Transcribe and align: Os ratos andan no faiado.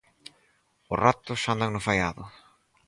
Os 0.91 0.99
ratos 1.05 1.41
andan 1.53 1.71
no 1.73 1.85
faiado. 1.87 2.23